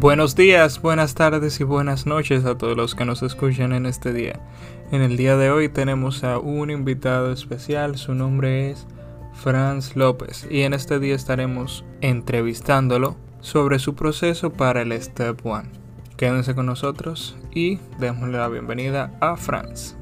[0.00, 4.14] Buenos días, buenas tardes y buenas noches a todos los que nos escuchan en este
[4.14, 4.40] día.
[4.92, 8.86] En el día de hoy tenemos a un invitado especial, su nombre es
[9.34, 15.68] Franz López y en este día estaremos entrevistándolo sobre su proceso para el Step One.
[16.16, 19.99] Quédense con nosotros y démosle la bienvenida a Franz.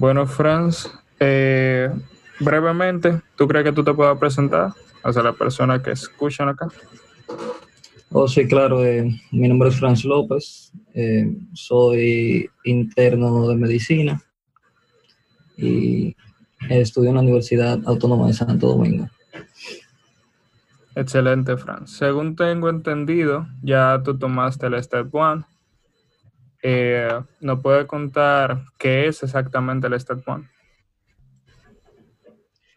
[0.00, 1.90] Bueno, Franz, eh,
[2.38, 6.68] brevemente, ¿tú crees que tú te puedas presentar hacia la persona que escuchan acá?
[8.10, 8.82] Oh, sí, claro.
[8.82, 10.72] Eh, mi nombre es Franz López.
[10.94, 14.22] Eh, soy interno de medicina
[15.58, 16.16] y
[16.70, 19.06] estudio en la Universidad Autónoma de Santo Domingo.
[20.94, 21.90] Excelente, Franz.
[21.90, 25.44] Según tengo entendido, ya tú tomaste el Step One
[26.62, 30.48] eh, ¿Nos puede contar qué es exactamente el Step One?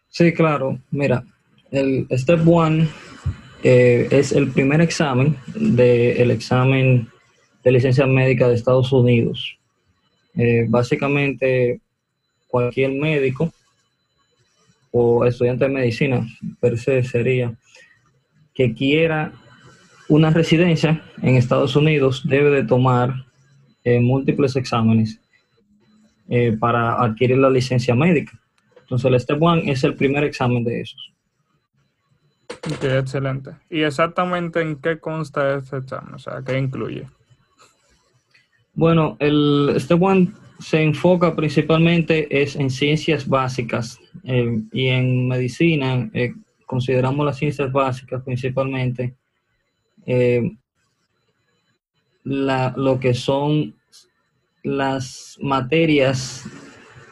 [0.08, 0.78] Sí, claro.
[0.90, 1.24] Mira,
[1.70, 2.88] el Step One
[3.62, 7.08] eh, es el primer examen del examen
[7.62, 9.58] de licencia médica de Estados Unidos.
[10.36, 11.80] Eh, básicamente,
[12.48, 13.52] cualquier médico
[14.92, 16.26] o estudiante de medicina,
[16.60, 17.52] per se sería,
[18.54, 19.32] que quiera
[20.08, 23.24] una residencia en Estados Unidos debe de tomar
[23.84, 25.20] eh, múltiples exámenes
[26.26, 28.32] eh, para adquirir la licencia médica.
[28.80, 31.12] Entonces el Step One es el primer examen de esos.
[32.80, 33.50] Qué excelente.
[33.68, 36.14] ¿Y exactamente en qué consta este examen?
[36.14, 37.06] O sea, ¿qué incluye?
[38.72, 46.10] Bueno, el Step One se enfoca principalmente es en ciencias básicas eh, y en medicina
[46.64, 49.14] consideramos las ciencias básicas principalmente
[52.24, 53.74] lo que son
[54.62, 56.44] las materias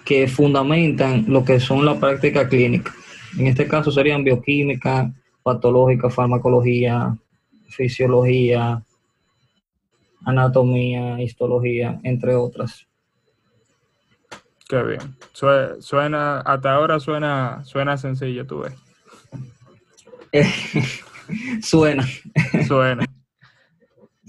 [0.05, 2.93] que fundamentan lo que son la práctica clínica.
[3.39, 5.12] En este caso serían bioquímica,
[5.43, 7.17] patológica, farmacología,
[7.69, 8.83] fisiología,
[10.25, 12.87] anatomía, histología, entre otras.
[14.69, 15.17] Qué bien.
[15.33, 18.75] Suena, hasta ahora suena, suena sencillo, tú ves.
[21.62, 22.06] suena.
[22.67, 23.05] Suena.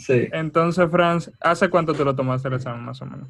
[0.03, 0.27] Sí.
[0.33, 3.27] Entonces, Franz, ¿hace cuánto te lo tomaste el examen más o menos?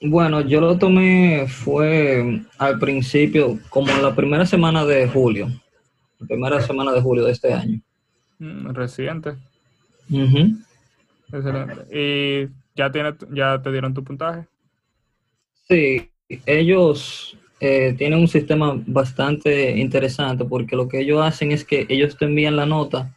[0.00, 5.48] Bueno, yo lo tomé fue al principio, como en la primera semana de julio,
[6.18, 7.78] la primera semana de julio de este año.
[8.38, 9.34] Mm, reciente.
[11.30, 11.74] Excelente.
[11.92, 14.46] ¿Y ya, tiene, ya te dieron tu puntaje?
[15.68, 16.10] Sí,
[16.46, 22.16] ellos eh, tienen un sistema bastante interesante porque lo que ellos hacen es que ellos
[22.16, 23.14] te envían la nota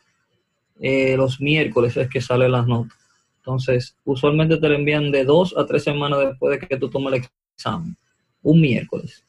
[0.79, 2.97] eh, los miércoles es que salen las notas.
[3.37, 7.13] Entonces, usualmente te lo envían de dos a tres semanas después de que tú tomes
[7.13, 7.25] el
[7.55, 7.95] examen.
[8.41, 9.23] Un miércoles.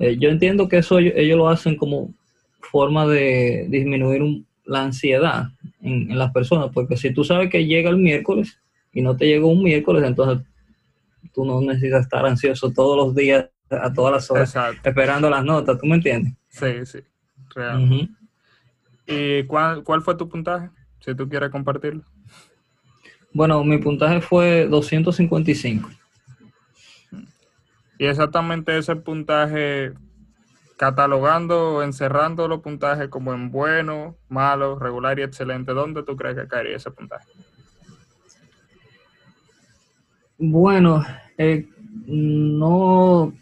[0.00, 2.12] Eh, yo entiendo que eso ellos, lo hacen como
[2.60, 5.50] forma de disminuir la ansiedad
[5.82, 8.58] en, las personas, porque si tú sabes que llega el miércoles
[8.92, 10.44] y no te llega un miércoles, entonces
[11.32, 15.78] tú no necesitas estar ansioso todos los días, a todas las horas, esperando las notas,
[15.78, 16.32] ¿tú me entiendes?
[16.48, 16.98] Sí, sí,
[17.54, 18.08] real.
[19.06, 20.70] ¿Y cuál, cuál fue tu puntaje?
[21.00, 22.02] Si tú quieres compartirlo.
[23.32, 25.90] Bueno, mi puntaje fue 255.
[27.98, 29.92] Y exactamente ese puntaje,
[30.76, 36.48] catalogando encerrando los puntajes como en bueno, malo, regular y excelente, ¿dónde tú crees que
[36.48, 37.26] caería ese puntaje?
[40.38, 41.04] Bueno,
[41.38, 41.68] eh,
[42.06, 43.32] no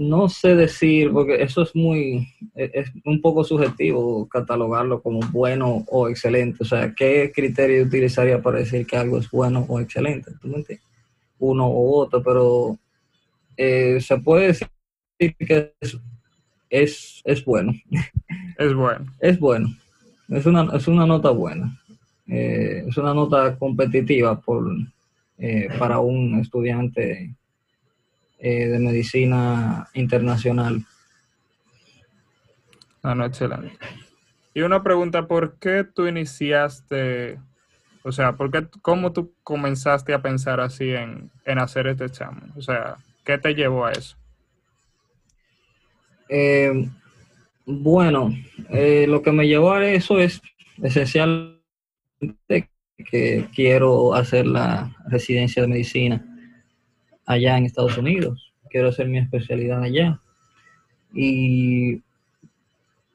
[0.00, 5.84] no sé decir, porque eso es muy, e, es un poco subjetivo catalogarlo como bueno
[5.88, 6.58] o excelente.
[6.62, 10.32] O sea, ¿qué criterio utilizaría para decir que algo es bueno o excelente?
[10.40, 10.86] ¿Tú me entiendes?
[11.38, 12.78] Uno u otro, pero
[13.58, 14.68] eh, se puede decir
[15.18, 15.74] que
[16.70, 17.74] es, es, bueno.
[18.58, 19.06] Es bueno.
[19.20, 19.68] es bueno.
[20.28, 21.78] Es una, es una nota buena.
[22.26, 24.70] Eh, es una nota competitiva por,
[25.38, 27.34] eh, para un estudiante
[28.42, 30.82] eh, de medicina internacional.
[33.02, 33.72] Ah, no, excelente.
[34.54, 37.38] Y una pregunta, ¿por qué tú iniciaste,
[38.02, 42.50] o sea, ¿por qué, cómo tú comenzaste a pensar así en, hacer este examen?
[42.56, 44.16] O sea, ¿qué te llevó a eso?
[46.30, 46.88] Eh,
[47.66, 48.34] Bueno,
[48.70, 50.40] eh, lo que me llevó a eso es
[50.82, 51.60] esencialmente
[52.96, 56.29] que quiero hacer la residencia de medicina
[57.30, 58.52] allá en Estados Unidos.
[58.68, 60.20] Quiero hacer mi especialidad allá.
[61.14, 62.02] Y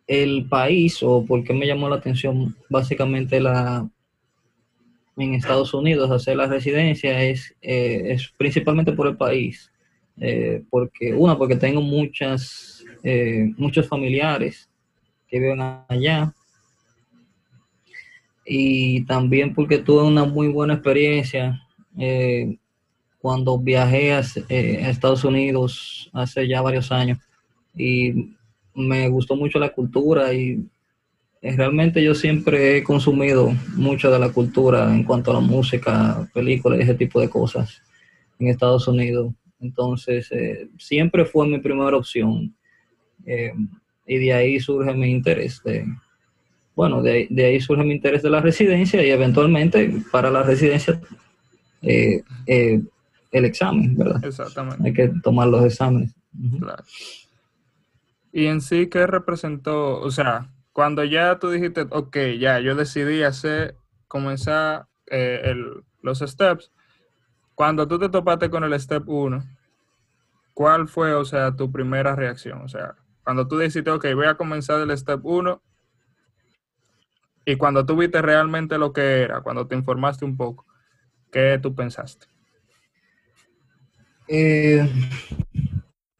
[0.08, 3.90] el país, o por qué me llamó la atención, básicamente la
[5.18, 9.72] en Estados Unidos hacer la residencia es, eh, es principalmente por el país.
[10.18, 14.70] Eh, porque, una, porque tengo muchas, eh, muchos familiares
[15.28, 16.34] que viven allá.
[18.46, 21.62] Y también porque tuve una muy buena experiencia
[23.25, 27.18] cuando viajé a, a Estados Unidos hace ya varios años.
[27.75, 28.36] Y
[28.75, 30.63] me gustó mucho la cultura y
[31.42, 36.30] eh, realmente yo siempre he consumido mucho de la cultura en cuanto a la música,
[36.36, 37.81] películas, ese tipo de cosas
[38.38, 39.33] en Estados Unidos.
[39.60, 42.56] Entonces, eh, siempre fue mi primera opción.
[43.25, 43.54] Eh,
[44.06, 45.83] y de ahí surge mi interés de,
[46.75, 51.01] bueno, de, ahí surge mi interés de la residencia y eventualmente para la residencia
[53.36, 54.24] el examen, ¿verdad?
[54.24, 54.82] Exactamente.
[54.86, 56.16] Hay que tomar los exámenes.
[56.60, 56.84] Claro.
[58.32, 60.00] Y en sí, ¿qué representó?
[60.00, 63.76] O sea, cuando ya tú dijiste, ok, ya, yo decidí hacer,
[64.08, 65.54] comenzar eh,
[66.02, 66.72] los steps,
[67.56, 69.44] cuando tú te topaste con el step 1,
[70.54, 72.62] ¿cuál fue, o sea, tu primera reacción?
[72.62, 75.62] O sea, cuando tú decidiste, ok, voy a comenzar el step 1,
[77.46, 80.66] y cuando tú viste realmente lo que era, cuando te informaste un poco,
[81.31, 82.28] ¿qué tú pensaste?
[84.27, 84.88] Eh,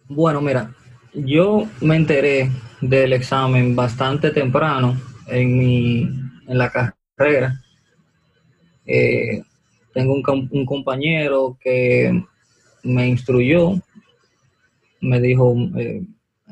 [0.08, 0.72] bueno, mira,
[1.14, 6.02] yo me enteré del examen bastante temprano en, mi,
[6.48, 7.62] en la carrera.
[8.86, 9.42] Eh,
[9.94, 12.24] tengo un, compañero que
[12.84, 13.74] me instruyó,
[15.02, 16.04] me dijo, eh,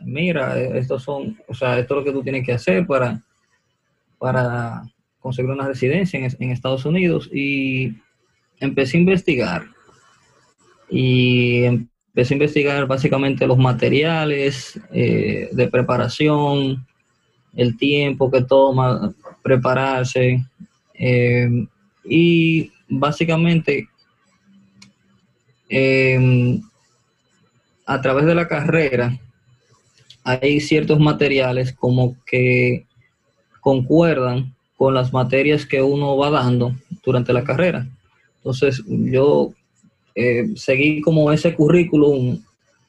[0.04, 3.22] mira, estos son, o sea, esto es lo que tú tienes que hacer para,
[4.18, 4.84] para
[5.20, 7.96] conseguir una residencia en, en Estados Unidos y
[8.60, 9.73] empecé a investigar
[10.96, 16.86] y empecé a investigar básicamente los materiales eh, de preparación,
[17.56, 19.12] el tiempo que toma
[19.42, 20.46] prepararse
[20.94, 21.50] eh,
[22.06, 23.90] y básicamente
[25.68, 26.62] em,
[27.88, 29.18] a través de la carrera
[30.24, 32.86] hay ciertos materiales como que
[33.62, 37.88] concuerdan con las materias que uno va dando durante la carrera.
[38.38, 39.54] Entonces yo
[40.16, 42.40] eh, seguí como ese currículum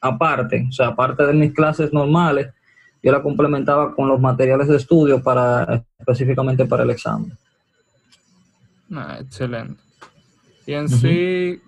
[0.01, 2.53] aparte, o sea, aparte de mis clases normales,
[3.01, 7.31] yo la complementaba con los materiales de estudio para específicamente para el examen.
[8.91, 9.81] Ah, excelente.
[10.65, 11.61] Y en sí,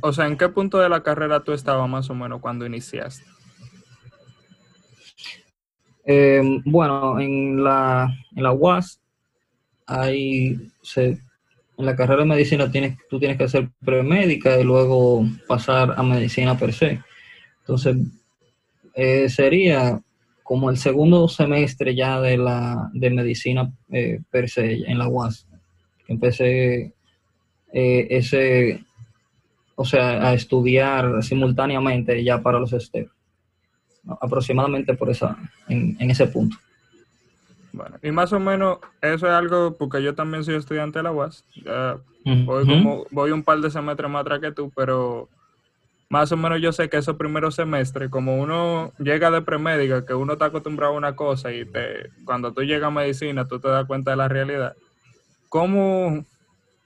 [0.00, 3.24] o sea, ¿en qué punto de la carrera tú estabas más o menos cuando iniciaste?
[6.04, 9.00] Eh, bueno, en la, en la UAS
[9.86, 11.20] hay, se,
[11.78, 16.02] en la carrera de medicina tienes, tú tienes que hacer premédica y luego pasar a
[16.02, 17.00] medicina per se.
[17.60, 17.96] Entonces,
[18.94, 20.00] eh, sería
[20.42, 25.46] como el segundo semestre ya de la de medicina eh, per se en la UAS.
[26.08, 26.94] Empecé
[27.72, 28.84] eh, ese,
[29.74, 33.08] o sea, a estudiar simultáneamente ya para los STEP.
[34.20, 35.36] Aproximadamente por esa,
[35.68, 36.56] en ese punto.
[37.76, 41.12] Bueno, y más o menos eso es algo, porque yo también soy estudiante de la
[41.12, 41.44] UAS.
[42.24, 45.28] voy, como, voy un par de semestres más atrás que tú, pero
[46.08, 50.14] más o menos yo sé que esos primeros semestres, como uno llega de premédica, que
[50.14, 53.68] uno está acostumbrado a una cosa y te, cuando tú llegas a medicina tú te
[53.68, 54.74] das cuenta de la realidad.
[55.50, 56.24] ¿Cómo,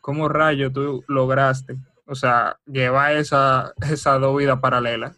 [0.00, 5.16] cómo rayo tú lograste, o sea, llevar esa, esa dos vidas paralelas?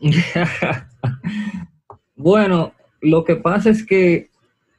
[2.16, 2.72] bueno,
[3.04, 4.30] lo que pasa es que,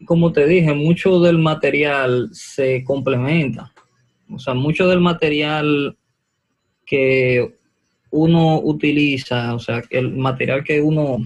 [0.06, 3.72] como te dije, mucho del material se complementa.
[4.30, 5.98] O sea, mucho del material
[6.86, 7.56] que
[8.12, 11.18] uno utiliza, o sea, el material que uno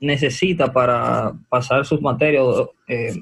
[0.00, 2.44] necesita para pasar sus materias
[2.86, 3.14] eh,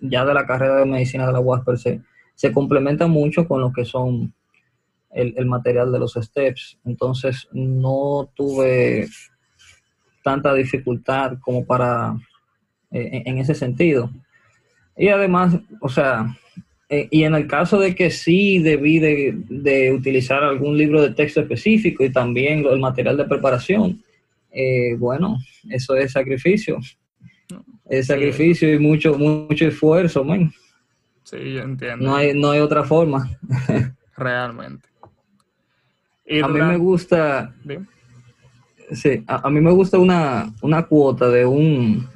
[0.00, 2.02] ya de la carrera de medicina de la UAS per se,
[2.34, 4.32] se complementa mucho con lo que son
[5.10, 6.78] el, material de los STEPS.
[6.84, 9.08] Entonces, no tuve
[10.22, 12.14] tanta dificultad como para
[12.90, 14.10] eh, en ese sentido.
[14.96, 16.36] Y además, o sea,
[16.88, 21.40] eh, y en el caso de que sí debí de, utilizar algún libro de texto
[21.40, 24.02] específico y también el material de preparación,
[24.50, 26.78] eh, bueno, eso es sacrificio.
[27.88, 30.52] Es sacrificio y mucho, mucho esfuerzo, man.
[31.24, 32.06] Sí, yo entiendo.
[32.06, 33.38] No hay, no hay otra forma.
[34.16, 34.88] Realmente.
[36.42, 37.54] a mí me gusta...
[38.92, 42.08] Sí, a, mí me gusta una, una cuota de un,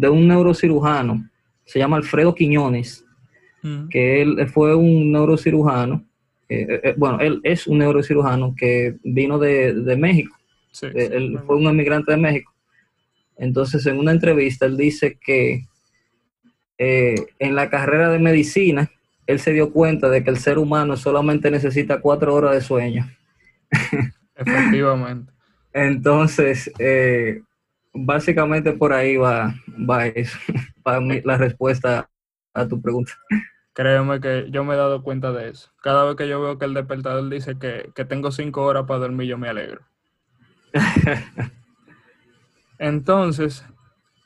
[0.00, 1.28] de un neurocirujano,
[1.64, 3.04] se llama Alfredo Quiñones,
[3.62, 3.88] Mm.
[3.88, 6.02] que él fue un neurocirujano,
[6.48, 10.34] eh, eh, bueno, él es un neurocirujano que vino de, de México,
[10.72, 12.52] Sí, eh, sí, él fue un emigrante de México.
[13.36, 15.64] Entonces, en una entrevista, él dice que
[16.78, 18.90] eh, en la carrera de medicina,
[19.26, 23.10] él se dio cuenta de que el ser humano solamente necesita cuatro horas de sueño.
[24.36, 25.32] Efectivamente.
[25.72, 27.42] Entonces, eh,
[27.92, 29.54] básicamente por ahí va,
[29.88, 30.38] va eso,
[31.02, 32.08] mi- la respuesta
[32.54, 33.12] a tu pregunta.
[33.72, 35.70] Créeme que yo me he dado cuenta de eso.
[35.82, 39.00] Cada vez que yo veo que el despertador dice que, que tengo cinco horas para
[39.00, 39.82] dormir, yo me alegro.
[42.78, 43.64] Entonces,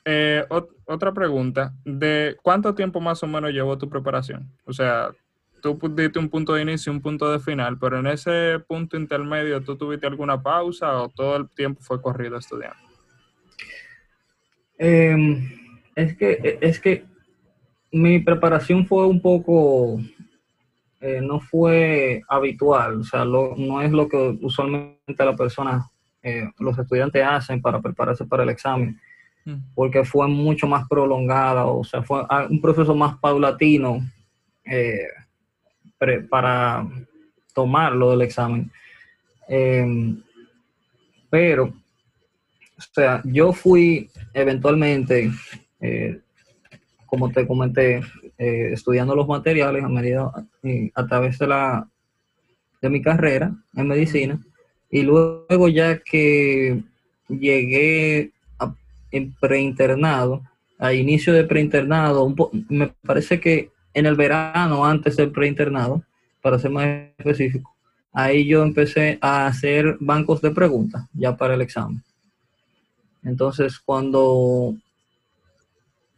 [0.05, 1.73] eh, ot- otra pregunta.
[1.85, 4.51] ¿De cuánto tiempo más o menos llevó tu preparación?
[4.65, 5.11] O sea,
[5.61, 8.97] tú diste un punto de inicio y un punto de final, pero en ese punto
[8.97, 12.77] intermedio, ¿tú tuviste alguna pausa o todo el tiempo fue corrido estudiando?
[14.77, 15.15] Eh,
[15.95, 17.03] es que es que
[17.91, 19.99] mi preparación fue un poco
[21.01, 25.85] eh, no fue habitual, o sea, lo- no es lo que usualmente la persona,
[26.23, 28.99] eh, los estudiantes hacen para prepararse para el examen,
[29.47, 33.99] Mm, porque fue mucho más prolongada, o sea, fue un proceso más paulatino
[34.65, 35.05] eh,
[35.99, 36.83] pre- para
[37.53, 38.71] tomarlo del examen.
[39.47, 40.15] Eh,
[41.29, 41.71] pero,
[42.77, 45.31] o sea, yo fui eventualmente,
[45.81, 46.19] eh,
[47.05, 48.01] como te comenté,
[48.37, 50.31] eh, estudiando los materiales a medida
[50.93, 51.87] a través de la
[52.81, 54.39] de mi carrera en medicina
[54.91, 56.81] y luego ya que
[57.29, 58.31] llegué
[59.11, 60.43] en preinternado,
[60.77, 62.33] a inicio de preinternado,
[62.67, 66.03] me parece que en el verano antes del preinternado,
[66.41, 66.85] para ser más
[67.17, 67.73] específico,
[68.11, 72.03] ahí yo empecé a hacer bancos de preguntas ya para el examen.
[73.25, 74.75] Entonces, cuando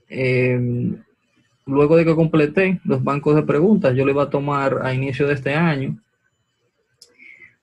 [0.09, 0.59] eh,
[1.65, 5.27] luego de que completé los bancos de preguntas, yo lo iba a tomar a inicio
[5.27, 5.97] de este año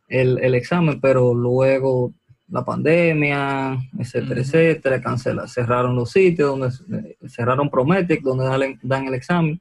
[0.08, 2.12] el, el examen, pero luego
[2.48, 9.14] la pandemia, etcétera, etcétera, cancela, cerraron los sitios donde cerraron Prometic, donde dan, dan el
[9.14, 9.60] examen,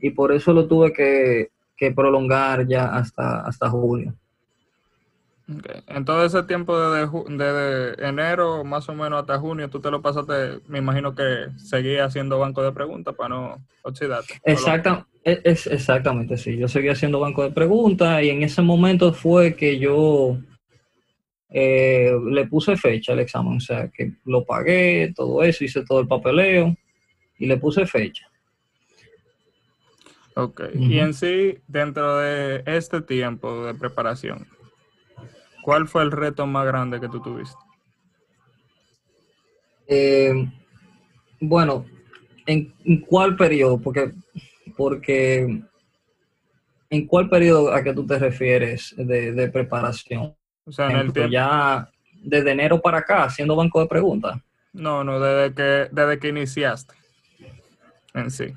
[0.00, 4.14] y por eso lo tuve que, que prolongar ya hasta, hasta julio.
[5.48, 5.66] Ok.
[5.86, 10.02] En todo ese tiempo desde, desde enero más o menos hasta junio, tú te lo
[10.02, 14.34] pasaste, me imagino que seguías haciendo banco de preguntas para no oxidarte.
[14.44, 16.56] Exacta, es, es- exactamente, sí.
[16.56, 20.36] Yo seguía haciendo banco de preguntas y en ese momento fue que yo
[21.50, 26.00] eh, le puse fecha al examen, o sea, que lo pagué, todo eso, hice todo
[26.00, 26.74] el papeleo
[27.38, 28.26] y le puse fecha.
[30.34, 30.62] Ok.
[30.74, 34.46] Y en sí, dentro de este tiempo de preparación,
[35.66, 37.58] ¿cuál fue el reto más grande que tú tuviste?
[39.88, 40.48] Eh,
[41.40, 41.84] bueno,
[42.46, 43.76] ¿en, en cuál periodo?
[43.80, 44.12] Porque,
[44.76, 45.60] porque
[46.88, 50.36] ¿en cuál periodo a que tú te refieres de, de preparación?
[50.64, 51.32] O sea, en el tiempo...
[51.32, 51.90] ya
[52.22, 54.40] desde enero para acá, haciendo banco de preguntas.
[54.72, 56.94] No, no, desde que, desde que iniciaste.
[58.14, 58.54] En sí.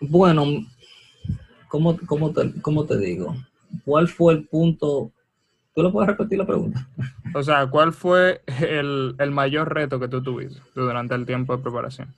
[0.00, 0.44] Bueno,
[1.68, 3.36] ¿cómo, cómo, te, cómo te digo?
[3.84, 5.12] ¿Cuál fue el punto?
[5.74, 6.88] ¿Tú le puedes repetir la pregunta?
[7.32, 11.62] O sea, ¿cuál fue el, el mayor reto que tú tuviste durante el tiempo de
[11.62, 12.12] preparación?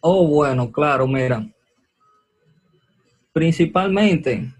[0.00, 1.46] Oh, bueno, claro, mira.
[3.30, 4.50] Principalmente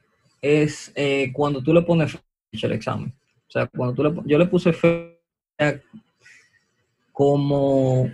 [0.43, 2.19] es eh, cuando tú le pones
[2.51, 3.15] fecha al examen.
[3.49, 5.81] O sea, cuando tú le, yo le puse fecha
[7.11, 8.11] como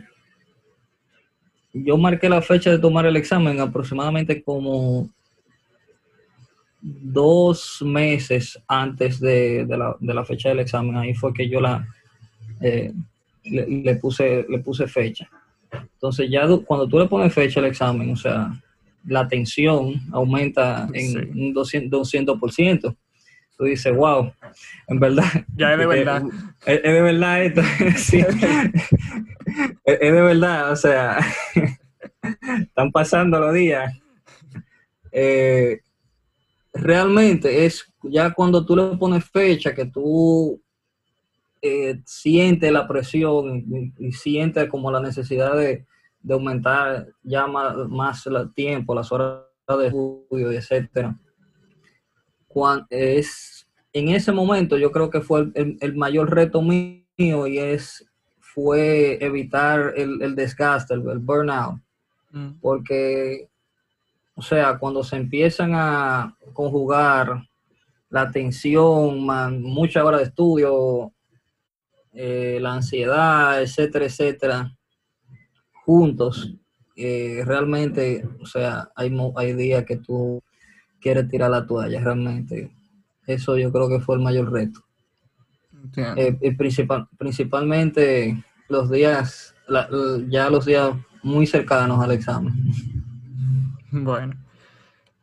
[1.73, 5.09] yo marqué la fecha de tomar el examen aproximadamente como
[6.83, 10.97] dos meses antes de, de la, de la fecha del examen.
[10.97, 11.87] Ahí fue que yo la
[12.61, 12.93] eh,
[13.45, 15.29] le, le puse le puse fecha.
[15.73, 18.51] Entonces ya cuando tú le pones fecha al examen, o sea,
[19.07, 21.17] la tensión aumenta en Sí.
[21.17, 21.91] un 200%.
[21.91, 22.97] 200%.
[23.57, 24.33] Tú dices, wow,
[24.89, 25.25] en verdad.
[25.55, 26.23] Ya es de verdad.
[26.65, 27.63] Es, es de verdad esto.
[27.97, 28.19] sí.
[29.85, 31.19] es, es de verdad, o sea,
[32.61, 33.93] están pasando los días.
[35.13, 35.81] Eh,
[36.73, 40.61] realmente es ya cuando tú le pones fecha que tú
[41.63, 45.87] eh, sientes la presión y, y sientes como la necesidad de,
[46.21, 51.19] de aumentar ya más, más el tiempo, las horas de estudio, etcétera.
[52.49, 57.47] Cuan- es, en ese momento yo creo que fue el, el- el mayor reto mío
[57.47, 58.07] y es
[58.41, 61.81] fue evitar el, el desgaste, el, el burnout
[62.33, 63.50] Mm, porque,
[64.41, 67.47] o sea, cuando se empiezan a conjugar
[68.09, 71.13] la tensión, man, muchas horas de estudio,
[72.15, 74.75] eh, la ansiedad, etcétera, etcétera,
[75.85, 76.55] juntos,
[76.97, 80.43] eh, realmente, o sea, hay, hay días que tú
[81.03, 82.71] quieres tirar la toalla, realmente.
[83.27, 84.81] Eso yo creo que fue el mayor reto.
[86.17, 89.55] Eh, principal, principalmente los días,
[90.31, 93.00] ya los días muy cercanos al examen.
[93.93, 94.35] Bueno,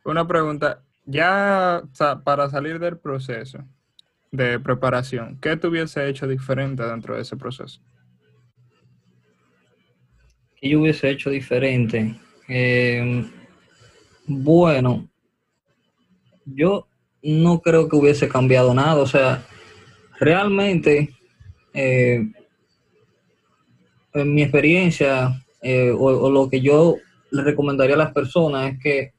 [0.04, 1.82] una pregunta, ya
[2.24, 3.64] para salir del proceso
[4.30, 7.80] de preparación, ¿qué te hubiese hecho diferente dentro de ese proceso?
[10.60, 12.14] ¿Qué yo hubiese hecho diferente?
[12.48, 13.24] Eh,
[14.26, 15.08] bueno,
[16.44, 16.86] yo
[17.22, 18.96] no creo que hubiese cambiado nada.
[18.96, 19.46] O sea,
[20.18, 21.10] realmente,
[21.72, 22.26] eh,
[24.14, 26.96] en mi experiencia, eh, o, lo que yo
[27.30, 29.12] le recomendaría a las personas es que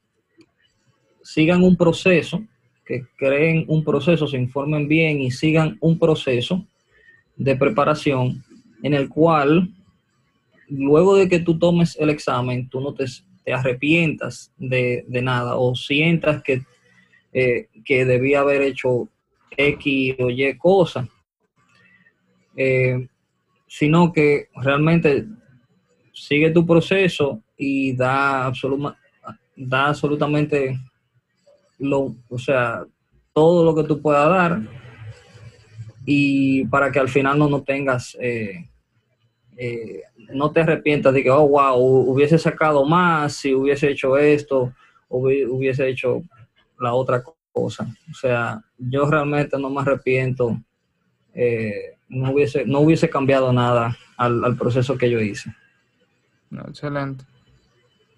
[1.22, 2.42] sigan un proceso,
[2.84, 6.66] que creen un proceso, se informen bien y sigan un proceso
[7.36, 8.42] de preparación
[8.82, 9.70] en el cual
[10.68, 13.04] luego de que tú tomes el examen, tú no te,
[13.52, 16.62] arrepientas de, nada o sientas que,
[17.32, 19.08] eh, que debía haber hecho
[19.56, 21.08] X o Y cosa,
[22.56, 23.08] eh,
[23.66, 25.26] sino que realmente
[26.12, 28.50] sigue tu proceso y da,
[29.54, 30.80] da absolutamente
[31.78, 32.86] lo, o sea,
[33.34, 34.62] todo lo que tú puedas dar
[36.06, 38.66] y para que al final no, no tengas, eh,
[39.58, 40.02] eh,
[40.32, 44.72] no te arrepientas de que, oh, wow, hubiese sacado más si hubiese hecho esto,
[45.10, 46.22] hubiese hecho
[46.78, 47.94] la otra cosa.
[48.10, 50.58] O sea, yo realmente no me arrepiento,
[51.34, 55.54] eh, no, hubiese, no hubiese cambiado nada al, al proceso que yo hice.
[56.66, 57.29] Excelente.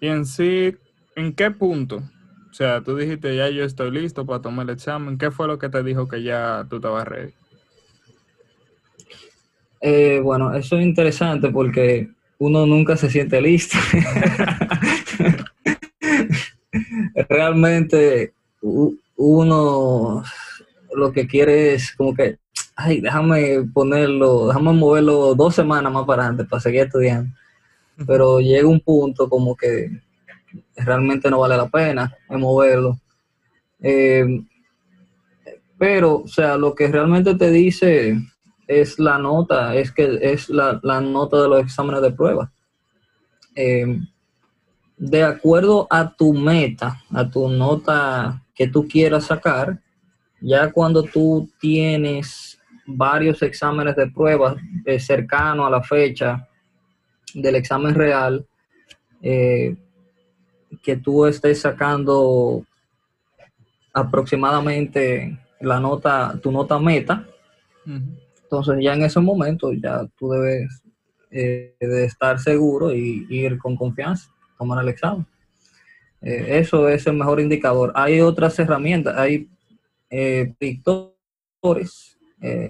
[0.03, 0.75] Y en sí,
[1.15, 2.03] ¿en qué punto?
[2.51, 5.17] O sea, tú dijiste ya yo estoy listo para tomar el examen.
[5.17, 7.31] ¿Qué fue lo que te dijo que ya tú estabas ready?
[9.79, 13.77] Eh, bueno, eso es interesante porque uno nunca se siente listo.
[17.29, 18.33] Realmente
[19.15, 20.21] uno
[20.93, 22.39] lo que quiere es como que,
[22.75, 27.33] ay, déjame ponerlo, déjame moverlo dos semanas más para adelante para seguir estudiando
[28.05, 29.89] pero llega un punto como que
[30.75, 32.99] realmente no vale la pena moverlo.
[33.79, 34.25] Eh,
[35.77, 38.17] pero, o sea, lo que realmente te dice
[38.67, 42.51] es la nota, es que es la, nota de los exámenes de prueba.
[43.55, 43.99] Eh,
[44.97, 49.79] de acuerdo a tu meta, a tu nota que tú quieras sacar,
[50.39, 56.47] ya cuando tú tienes varios exámenes de prueba eh, cercanos a la fecha,
[57.33, 58.45] del examen real,
[59.21, 59.75] eh,
[60.81, 62.65] que tú estés sacando
[63.93, 67.25] aproximadamente la nota, tu nota meta.
[68.43, 70.83] Entonces ya en ese momento ya tú debes
[71.31, 75.25] eh, de estar seguro y, ir con confianza, tomar el examen.
[76.21, 77.91] Eh, eso es el mejor indicador.
[77.95, 79.49] Hay otras herramientas, hay
[80.09, 80.53] eh,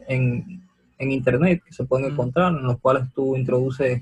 [0.07, 0.63] en,
[0.97, 4.01] en, internet que se pueden encontrar, en los cuales tú introduces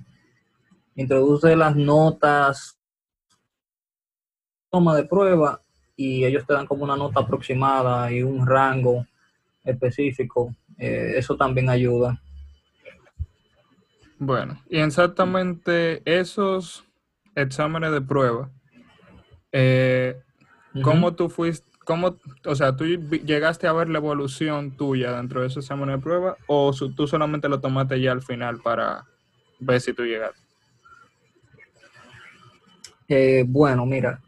[0.95, 2.77] introduce las notas,
[4.69, 5.61] toma de prueba
[5.95, 9.05] y ellos te dan como una nota aproximada y un rango
[9.63, 10.55] específico.
[10.77, 12.19] Eh, eso también ayuda.
[14.17, 16.83] Bueno, y exactamente esos
[17.35, 18.49] exámenes de prueba,
[19.51, 20.21] eh,
[20.83, 25.47] ¿cómo tú fuiste, cómo, o sea, tú llegaste a ver la evolución tuya dentro de
[25.47, 29.05] esos exámenes de prueba o tú solamente lo tomaste ya al final para
[29.59, 30.40] ver si tú llegaste?
[33.13, 34.21] Eh, bueno, mira,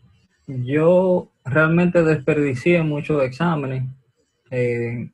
[0.46, 3.86] yo realmente desperdicié muchos exámenes
[4.52, 5.10] eh,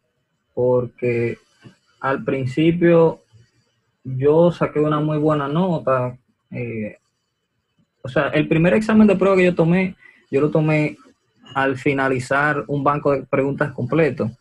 [0.56, 1.38] porque
[2.00, 3.22] al principio
[4.04, 6.18] yo saqué una muy buena nota.
[6.50, 6.98] Eh,
[8.02, 9.96] o sea, el primer examen de prueba que yo tomé,
[10.32, 10.98] yo lo tomé
[11.54, 14.32] al finalizar un banco de preguntas completo.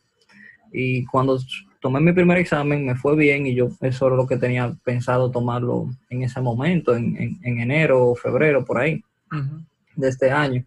[0.73, 1.39] Y cuando
[1.83, 5.31] tomé mi primer examen me fue bien y yo eso era lo que tenía pensado
[5.31, 9.05] tomarlo en ese momento, en enero o febrero, por ahí
[9.97, 10.65] de este año.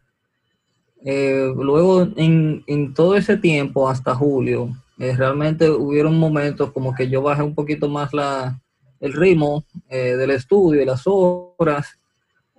[1.03, 4.69] Eh, luego, en, todo ese tiempo, hasta julio,
[4.99, 8.59] eh, realmente hubieron momentos como que yo bajé un poquito más la,
[8.99, 11.97] el ritmo eh, del estudio y las horas,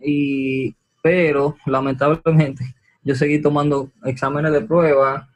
[0.00, 5.28] y, pero lamentablemente yo seguí tomando exámenes de prueba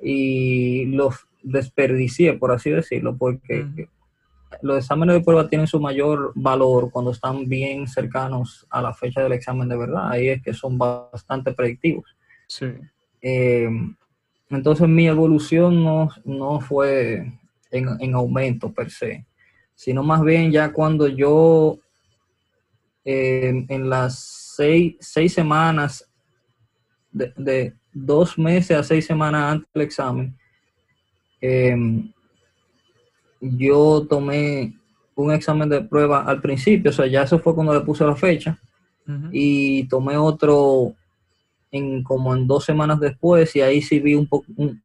[0.00, 3.88] y los desperdicié, por así decirlo, porque
[4.62, 9.22] los exámenes de prueba tienen su mayor valor cuando están bien cercanos a la fecha
[9.22, 10.10] del examen de verdad.
[10.10, 12.16] Ahí es que son bastante predictivos.
[12.46, 12.66] Sí.
[13.20, 13.68] Eh,
[14.50, 15.82] entonces mi evolución
[16.24, 17.32] no, fue
[17.70, 19.24] en, aumento per se,
[19.74, 21.78] sino más bien ya cuando yo
[23.04, 24.18] eh, en las
[24.56, 26.08] seis, seis semanas,
[27.10, 30.36] de, de, dos meses a seis semanas antes del examen,
[31.40, 31.76] eh,
[33.42, 34.72] yo tomé
[35.14, 38.16] un examen de prueba al principio, o sea, ya eso fue cuando le puse la
[38.16, 38.58] fecha,
[39.32, 40.94] y tomé otro
[41.72, 44.80] en como en dos semanas después, y ahí sí vi un poco un,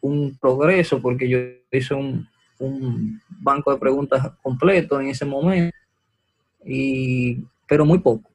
[0.00, 1.38] un progreso, porque yo
[1.70, 2.26] hice un,
[2.60, 5.76] un banco de preguntas completo en ese momento,
[6.64, 8.30] y, pero muy poco,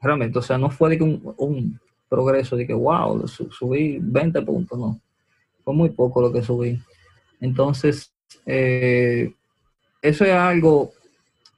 [0.00, 3.98] realmente, o sea, no fue de que un, un progreso de que, wow, su- subí
[4.00, 5.00] 20 puntos, no,
[5.64, 6.78] fue muy poco lo que subí.
[7.40, 8.12] Entonces,
[8.46, 9.32] eh,
[10.00, 10.92] eso es algo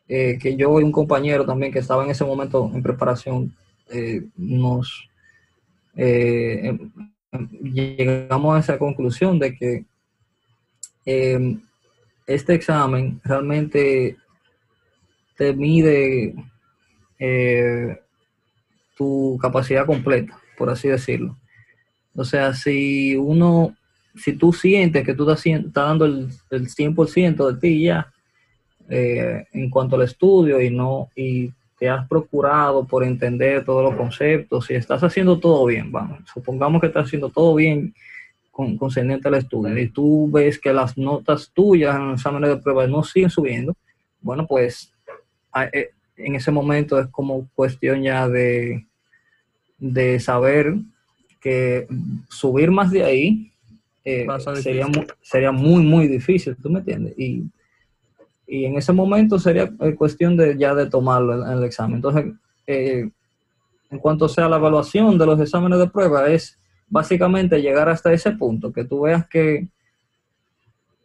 [0.08, 3.54] eh, que yo y un compañero también que estaba en ese momento en preparación,
[3.90, 5.08] eh, nos
[5.96, 6.90] em-
[7.32, 9.84] em- llegamos a esa conclusión de que
[11.06, 11.56] eh,
[12.26, 14.16] este examen realmente
[15.37, 16.34] te mide
[18.96, 21.37] tu capacidad completa, por así decirlo.
[22.14, 23.76] O sea, si uno,
[24.14, 28.12] si tú sientes que tú estás, dando el, el 100% de ti ya,
[28.88, 33.96] eh, en cuanto al estudio y no y te has procurado por entender todos los
[33.96, 37.94] conceptos y estás haciendo todo bien, vamos, supongamos que estás haciendo todo bien
[38.50, 42.57] con, concerniente al estudio y tú ves que las notas tuyas en los exámenes de
[42.59, 43.74] prueba no siguen subiendo,
[44.20, 44.92] bueno, pues
[45.72, 48.87] eh, en ese momento es como cuestión ya de,
[49.79, 50.74] de saber
[51.40, 51.87] que
[52.29, 53.53] subir más de ahí
[54.04, 54.26] eh,
[54.62, 55.00] sería, difícil.
[55.02, 57.14] mu- sería muy, muy difícil, ¿tú me entiendes?
[57.18, 57.44] Y,
[58.46, 61.96] y en ese momento sería eh, cuestión de ya de tomarlo en, en el examen.
[61.96, 62.26] Entonces,
[62.66, 63.08] eh,
[63.90, 68.32] en cuanto sea la evaluación de los exámenes de prueba, es básicamente llegar hasta ese
[68.32, 69.68] punto, que tú veas que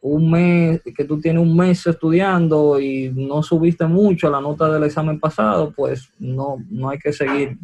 [0.02, 4.72] un mes, que tú tienes un mes estudiando y no subiste mucho a la nota
[4.72, 7.58] del examen pasado, pues no, no hay que seguir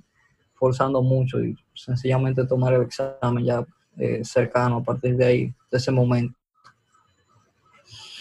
[0.56, 3.66] forzando mucho y sencillamente tomar el examen ya
[3.98, 6.38] eh, cercano a partir de ahí, de ese momento.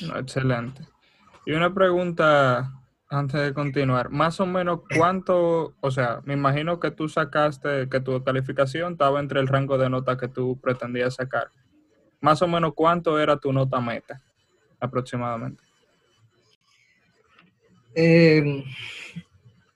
[0.02, 0.86] No, excelente.
[1.46, 2.72] Y una pregunta
[3.08, 4.10] antes de continuar.
[4.10, 9.20] Más o menos cuánto, o sea, me imagino que tú sacaste, que tu calificación estaba
[9.20, 11.50] entre el rango de nota que tú pretendías sacar.
[12.20, 14.20] Más o menos cuánto era tu nota meta,
[14.80, 15.62] aproximadamente.
[17.94, 18.64] Eh,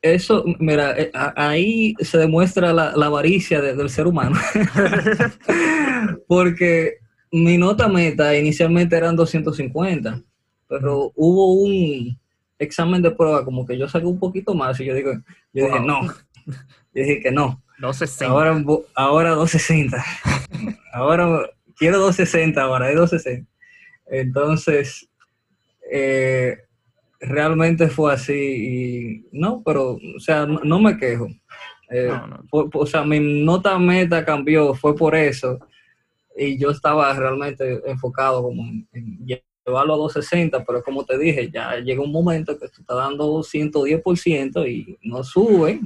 [0.00, 4.36] eso, mira, eh, ahí se demuestra la, la avaricia de- del ser humano.
[6.26, 6.98] Porque
[7.32, 10.22] mi nota meta inicialmente eran 250,
[10.68, 12.18] pero hubo un
[12.58, 15.12] examen de prueba como que yo saqué un poquito más y yo digo,
[15.52, 16.02] yo dije no,
[16.46, 16.52] yo
[16.94, 18.26] dije que no, 260.
[18.26, 20.04] ahora, ahora 260,
[20.92, 23.50] ahora quiero 260, ahora es 260.
[24.10, 25.08] Entonces,
[25.92, 26.56] eh,
[27.20, 31.28] realmente fue así y no, pero, o sea, no, no me quejo.
[31.90, 32.44] Eh, No, no.
[32.50, 35.58] por- por- o sea, mi nota meta cambió, fue por eso.
[36.36, 39.26] Y yo estaba realmente enfocado como en, en
[39.66, 43.42] llevarlo a 260, pero como te dije, ya llega un momento que tú estás dando
[43.42, 45.80] 110% y no sube.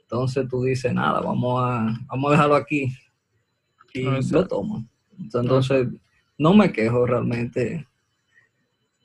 [0.00, 2.92] Entonces tú dices, nada, vamos a, vamos a dejarlo aquí.
[3.94, 4.84] Y No, lo tomo.
[5.18, 5.88] Entonces,
[6.38, 7.86] no me quejo realmente.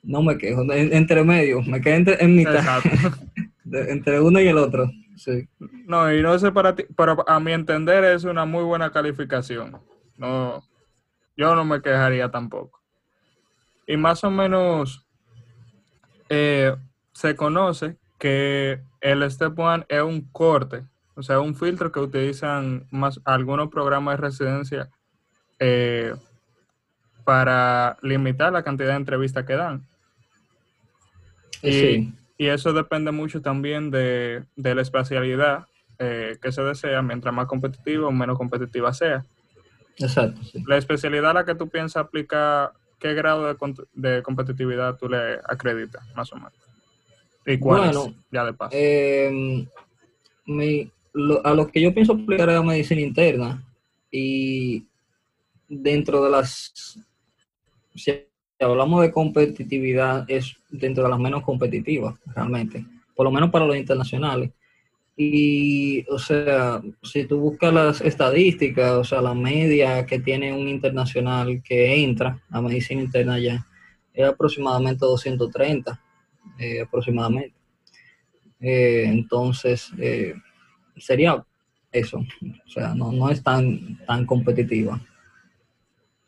[0.04, 0.62] No me quejo.
[0.72, 2.56] En- entre medio, me quedé entre- en mitad.
[2.56, 2.88] Exacto.
[3.64, 4.90] de- entre uno y el otro.
[5.16, 5.48] Sí.
[5.86, 9.78] No, y no sé para ti, pero a mi entender es una muy buena calificación.
[10.18, 10.62] No,
[11.36, 12.80] yo no me quejaría tampoco.
[13.86, 15.06] Y más o menos
[16.28, 16.74] eh,
[17.12, 22.86] se conoce que el Step One es un corte, o sea, un filtro que utilizan
[22.90, 24.88] más algunos programas de residencia
[25.58, 26.14] eh,
[27.24, 29.86] para limitar la cantidad de entrevistas que dan.
[31.64, 32.12] Y, Sí.
[32.38, 35.66] y eso depende mucho también de, de la especialidad
[35.98, 39.24] eh, que se desea, mientras más competitiva o menos competitiva sea.
[39.98, 40.62] Exacto, sí.
[40.66, 43.56] La especialidad a la que tú piensas aplicar, ¿qué grado de,
[43.94, 46.52] de competitividad tú le acreditas, más o menos?
[47.46, 47.94] ¿Y cuáles?
[47.96, 48.70] Bueno, ya de paso.
[48.76, 49.66] Eh,
[50.46, 53.62] mi- lo- a lo que yo pienso aplicar es la medicina interna
[54.10, 54.84] y
[55.68, 56.98] dentro de las,
[58.58, 63.66] si hablamos de competitividad, es dentro de las menos competitivas, realmente, por lo menos para
[63.66, 64.50] los internacionales.
[65.16, 70.68] Y, o sea, si tú buscas las estadísticas, o sea, la media que tiene un
[70.68, 73.66] internacional que entra a medicina interna ya,
[74.12, 76.00] es aproximadamente 230,
[76.58, 77.54] eh, aproximadamente.
[78.60, 80.34] Eh, entonces, eh,
[80.96, 81.44] sería
[81.92, 82.18] eso.
[82.18, 85.00] O sea, no, no es tan, tan competitiva.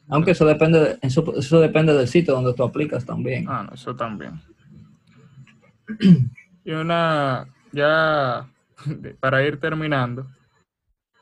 [0.09, 3.47] Aunque eso depende, de- eso, eso depende del sitio donde tú aplicas también.
[3.49, 4.40] Ah, no, eso también.
[6.64, 8.49] Y una, ya
[9.21, 10.27] para ir terminando,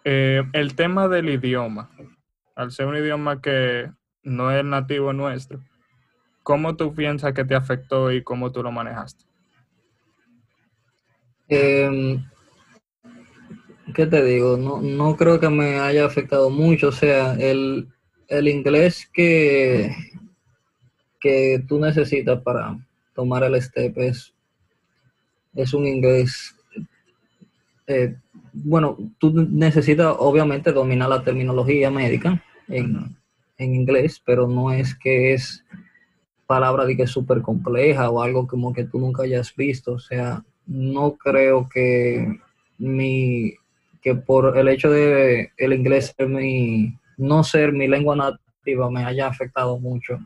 [0.02, 1.90] eh, el tema del idioma,
[2.56, 3.90] al ser un idioma que
[4.22, 5.60] no es nativo nuestro,
[6.42, 9.26] ¿cómo tú piensas que te afectó y cómo tú lo manejaste?
[11.48, 12.24] Em,
[13.94, 14.56] ¿Qué te digo?
[14.56, 16.88] No, no creo que me haya afectado mucho.
[16.88, 17.88] O sea, el,
[18.28, 19.94] el inglés que,
[21.20, 22.78] que tú necesitas para
[23.14, 24.32] tomar el step es,
[25.54, 26.54] es un inglés.
[27.86, 28.16] Eh,
[28.52, 33.16] bueno, tú necesitas obviamente dominar la terminología médica en,
[33.58, 35.64] en inglés, pero no es que es
[36.46, 39.92] palabra de que es súper compleja o algo como que tú nunca hayas visto.
[39.92, 42.38] O sea, no creo que
[42.78, 43.54] mi
[44.04, 49.04] que por el hecho de el inglés ser mi, no ser mi lengua nativa me
[49.04, 50.18] haya afectado mucho,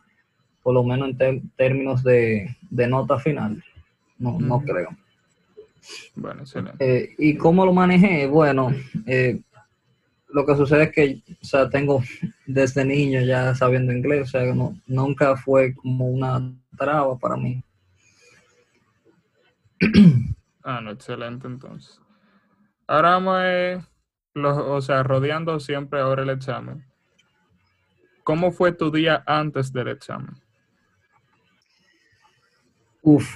[0.63, 3.63] por lo menos en términos de, nota final.
[4.19, 4.91] No, no creo.
[6.15, 6.77] Bueno, excelente.
[6.81, 8.27] Eh, ¿Y cómo lo manejé?
[8.27, 8.73] Bueno,
[9.07, 9.41] eh,
[10.31, 12.03] lo que sucede es que, o sea, tengo
[12.47, 17.63] desde niño ya sabiendo inglés, o sea, no, nunca fue como una traba para mí.
[20.63, 21.99] Ah, no, excelente entonces.
[22.87, 23.89] Ahora vamos a,
[24.35, 26.85] o sea, rodeando siempre ahora el examen.
[28.25, 30.35] ¿Cómo fue tu día antes del examen?
[33.03, 33.35] Uf.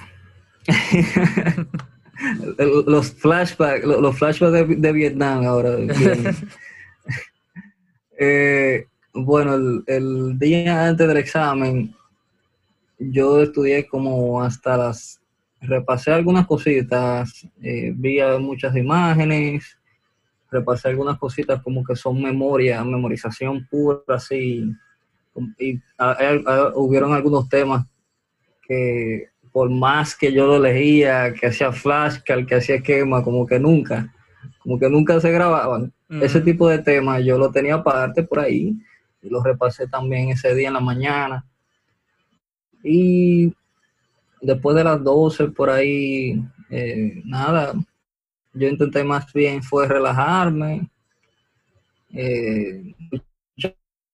[2.85, 5.77] los flashbacks, los flashbacks de, Vietnam ahora.
[8.19, 11.93] Eh, bueno, el, el, día antes del examen,
[12.99, 15.19] yo estudié como hasta las
[15.63, 19.77] repasé algunas cositas, eh, vi muchas imágenes,
[20.53, 24.71] repasé algunas cositas como que son memoria, memorización pura, así.
[25.57, 25.81] Y
[26.75, 27.85] hubieron algunos temas
[28.67, 33.59] que por más que yo lo leía, que hacía flashcard, que hacía quema, como que
[33.59, 34.11] nunca,
[34.59, 35.93] como que nunca se grababan.
[36.09, 38.75] Ese tipo de temas yo lo tenía aparte por ahí
[39.21, 41.45] y lo repasé también ese día en la mañana.
[42.83, 43.53] Y
[44.41, 47.73] después de las 12 por ahí, eh, nada,
[48.53, 50.89] yo intenté más bien fue relajarme,
[52.13, 52.93] eh,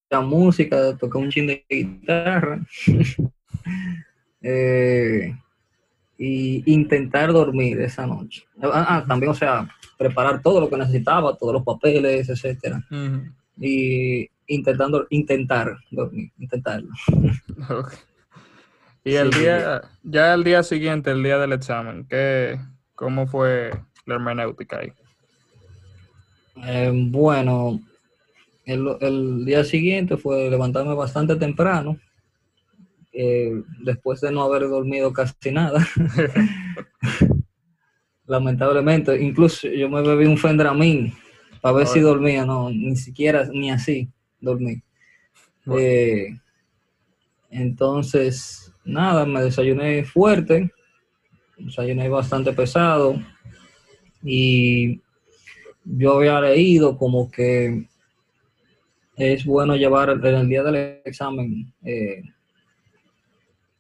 [0.09, 2.59] la música, toqué un chin de guitarra
[4.41, 5.35] eh,
[6.17, 8.43] y intentar dormir esa noche.
[8.63, 12.83] Ah, ah, también, o sea, preparar todo lo que necesitaba, todos los papeles, etcétera.
[13.57, 16.89] Y intentando, intentar dormir, intentarlo.
[19.01, 22.59] Y el día, ya el día siguiente, el día del examen, ¿qué,
[22.95, 23.71] ¿cómo fue
[24.09, 24.91] la hermenéutica ahí?
[26.65, 27.79] Eh, bueno,
[28.65, 31.97] el, día siguiente fue levantarme bastante temprano,
[33.13, 35.85] eh, después de no haber dormido casi nada.
[38.27, 41.13] Lamentablemente, incluso yo me bebí un Fendramín
[41.61, 44.07] para ver si dormía, no, ni siquiera, ni así
[44.39, 44.81] dormí.
[45.71, 46.37] Eh,
[47.49, 50.71] entonces, nada, me desayuné fuerte,
[51.57, 53.19] desayuné bastante pesado
[54.23, 55.01] y
[55.83, 57.87] yo había leído como que
[59.15, 62.23] es bueno llevar en el día del examen eh,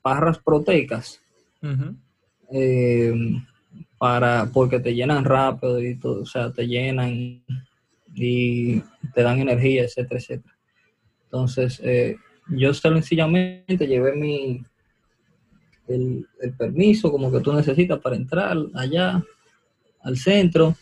[0.03, 1.21] barras proteicas
[2.51, 3.13] eh,
[3.97, 7.43] para porque te llenan rápido y todo, o sea, te llenan
[8.15, 8.79] y
[9.13, 10.55] te dan energía, etcétera, etcétera.
[11.25, 14.63] Entonces, eh, yo sencillamente llevé mi,
[15.87, 16.25] el,
[16.57, 19.23] permiso como que tú necesitas para entrar allá
[20.03, 20.75] al centro,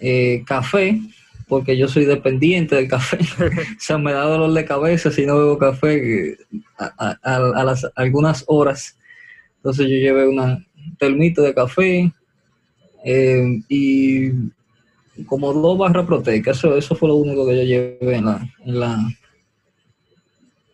[0.00, 1.00] eh, café,
[1.48, 5.38] porque yo soy dependiente del café, o sea, me da dolor de cabeza si no
[5.38, 6.38] bebo café eh,
[6.78, 8.96] a, las, algunas horas.
[9.56, 10.64] Entonces yo llevé una
[10.98, 12.12] termito de café
[13.04, 14.30] eh, y
[15.26, 18.80] como dos barras proteicas, eso, eso fue lo único que yo llevé en la, en
[18.80, 19.10] la,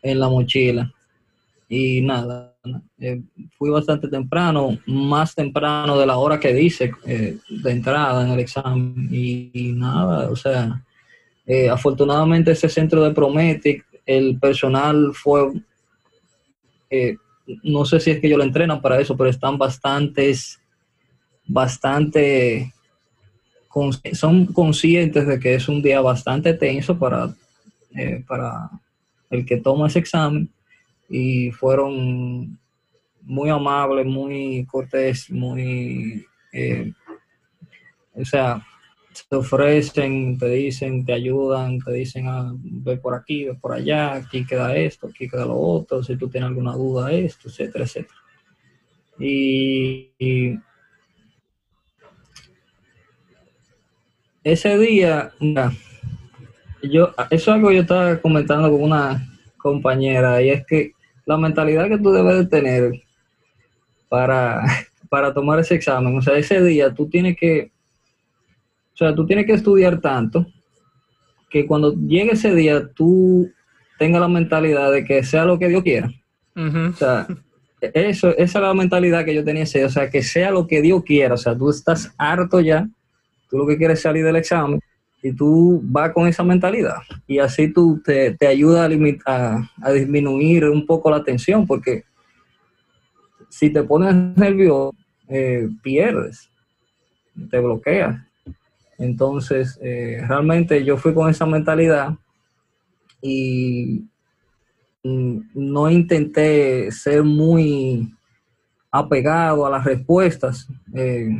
[0.02, 0.92] en la mochila.
[1.68, 2.49] Y nada,
[2.98, 3.22] eh,
[3.56, 8.40] fui bastante temprano, más temprano de la hora que dice eh, de entrada en el
[8.40, 9.08] examen.
[9.10, 10.84] Y, nada, o sea,
[11.46, 15.52] eh, afortunadamente ese centro de Prometic, el personal fue,
[17.62, 20.60] no sé si es que yo lo entrenan para eso, pero están bastantes,
[21.46, 22.74] bastante,
[24.12, 27.34] son conscientes de que es un día bastante tenso para,
[28.26, 28.70] para
[29.30, 30.50] el que toma ese examen
[31.10, 32.56] y fueron
[33.22, 36.92] muy amables, muy cortés, muy, eh,
[38.14, 38.64] o sea,
[39.28, 44.14] te ofrecen, te dicen, te ayudan, te dicen, ah, ve por aquí, ve por allá,
[44.14, 48.20] aquí queda esto, aquí queda lo otro, si tú tienes alguna duda, esto, etcétera, etcétera.
[49.18, 50.58] Y,
[54.42, 55.32] ese día,
[56.82, 60.92] yo, eso es algo que yo estaba comentando con una compañera, y es que
[61.26, 63.02] la mentalidad que tú debes de tener
[64.08, 64.62] para,
[65.08, 67.70] para tomar ese examen, o sea, ese día tú tienes que,
[68.94, 70.46] o sea, tú tienes que estudiar tanto
[71.48, 73.50] que cuando llegue ese día tú
[73.98, 76.10] tengas la mentalidad de que sea lo que Dios quiera.
[76.54, 77.26] O sea,
[77.80, 80.82] eso, esa es la mentalidad que yo tenía ese, o sea, que sea lo que
[80.82, 82.88] Dios quiera, o sea, tú estás harto ya,
[83.48, 84.80] tú lo que quieres es salir del examen
[85.22, 88.88] y tú vas con esa mentalidad y así tú te, te ayuda
[89.26, 92.04] a, a, disminuir un poco la tensión porque
[93.50, 94.94] si te pones nervioso,
[95.28, 96.50] eh, pierdes,
[97.50, 98.20] te bloqueas.
[98.98, 102.14] Entonces, eh, realmente yo fui con esa mentalidad
[103.20, 104.04] y
[105.02, 108.14] mm, no intenté ser muy
[108.90, 111.30] apegado a las respuestas eh,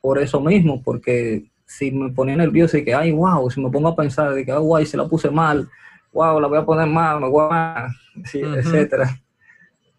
[0.00, 3.88] por eso mismo, porque si me ponía nervioso y que, ay, wow, si me pongo
[3.88, 5.68] a pensar de que, ay, guay, se la puse mal,
[6.12, 7.22] wow, la voy a poner mal,
[8.34, 9.16] etcétera.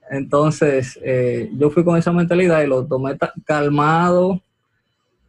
[0.10, 4.42] Entonces, eh, yo fui con esa mentalidad y lo tomé calmado,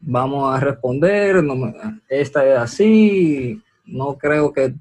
[0.01, 1.73] vamos a responder, no
[2.09, 4.75] esta es así, no creo que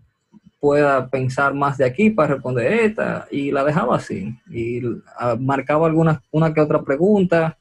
[0.59, 4.81] pueda pensar más de aquí para responder esta, y la dejaba así, y
[5.15, 7.55] ah, marcaba alguna, una que otra pregunta,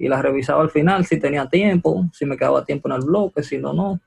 [0.00, 3.42] y la revisaba al final si tenía tiempo, si me quedaba tiempo en el bloque,
[3.42, 4.00] si no, no.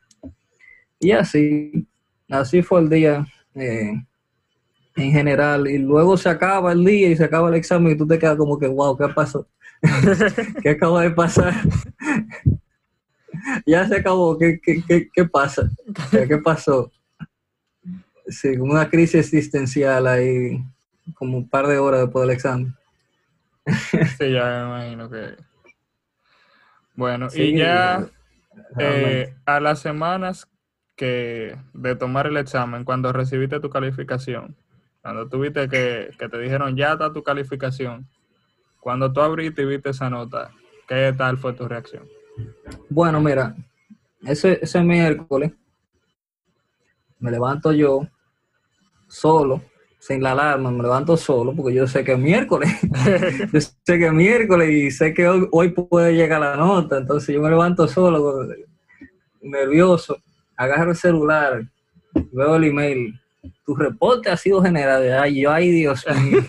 [0.99, 1.87] Y así,
[2.27, 3.93] así fue el día eh,
[4.95, 8.07] en general, y luego se acaba el día y se acaba el examen y tú
[8.07, 9.47] te quedas como que, wow, ¿qué pasó?
[10.63, 11.53] ¿Qué acaba de pasar?
[13.67, 15.69] ya se acabó, ¿qué, qué, qué, pasa?
[16.09, 16.91] ¿Qué pasó?
[18.27, 20.59] Sí, como una crisis existencial ahí,
[21.13, 22.75] como un par de horas después del examen.
[24.17, 25.52] Sí, ya me imagino que...
[26.95, 28.07] Bueno, y ya
[28.79, 30.47] eh, a las semanas
[30.95, 34.55] que de tomar el examen, cuando recibiste tu calificación,
[35.01, 38.07] cuando tuviste que, que te dijeron ya está tu calificación,
[38.79, 40.51] cuando tú abriste y viste esa nota,
[40.87, 42.07] ¿qué tal fue tu reacción?
[42.89, 43.55] Bueno, mira,
[44.25, 45.53] ese, ese miércoles
[47.19, 48.07] me levanto yo
[49.07, 49.61] solo,
[50.05, 52.69] sin la alarma, me levanto solo porque yo sé que es miércoles.
[53.53, 56.97] yo sé que es miércoles y sé que hoy, puede llegar la nota.
[56.97, 58.45] Entonces yo me levanto solo,
[59.41, 60.17] nervioso,
[60.57, 61.63] agarro el celular,
[62.33, 63.17] veo el email.
[63.65, 65.05] Tu reporte ha sido generado.
[65.21, 66.41] Ay, yo, ay, Dios mío.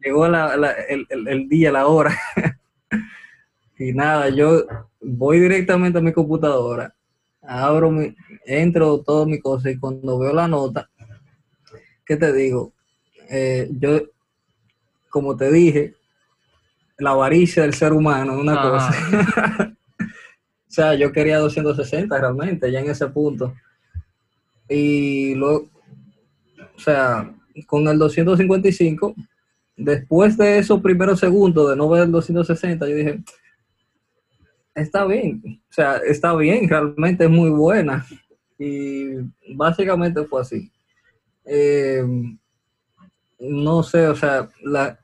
[0.00, 2.18] Llegó el, el día, la hora.
[3.78, 4.64] y nada, yo
[5.00, 6.92] voy directamente a mi computadora,
[7.40, 10.90] abro mi, entro todo mi cosa y cuando veo la nota,
[12.04, 12.72] ¿qué te digo?
[13.28, 14.02] Eh, yo,
[15.08, 15.94] como te dije,
[16.98, 19.76] la avaricia del ser humano es una cosa.
[20.00, 23.54] o sea, yo quería 260 realmente, ya en ese punto.
[24.68, 25.68] Y luego,
[26.76, 27.34] o sea,
[27.66, 29.14] con el 255,
[29.76, 33.22] después de esos primeros segundos de no ver el 260, yo dije,
[34.74, 38.04] está bien, o sea, está bien, realmente es muy buena.
[38.58, 39.16] Y
[39.54, 40.70] básicamente fue así.
[41.44, 42.04] Eh,
[43.38, 44.98] no sé, o sea, la,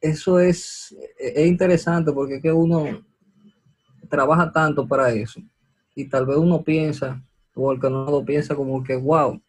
[0.00, 2.84] eso es, es interesante porque es que uno
[4.08, 5.40] trabaja tanto para eso
[5.94, 7.20] y tal vez uno piensa,
[7.54, 9.40] o el que no lo piensa como que, wow,